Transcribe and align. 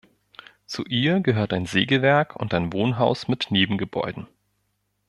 Zu 0.65 0.83
ihr 0.85 1.19
gehört 1.19 1.53
ein 1.53 1.67
Sägewerk 1.67 2.35
und 2.35 2.55
ein 2.55 2.73
Wohnhaus 2.73 3.27
mit 3.27 3.51
Nebengebäuden. 3.51 4.25